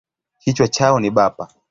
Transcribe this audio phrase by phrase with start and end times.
[0.43, 1.47] Kichwa chao ni bapa.